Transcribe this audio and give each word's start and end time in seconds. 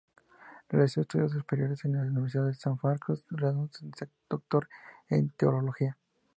Realizó 0.69 1.01
estudios 1.01 1.31
superiores 1.33 1.85
en 1.85 1.93
la 1.93 2.01
Universidad 2.01 2.47
de 2.47 2.55
San 2.55 2.75
Marcos, 2.81 3.23
graduándose 3.29 3.85
de 3.85 4.09
doctor 4.27 4.67
en 5.09 5.29
Teología. 5.29 5.95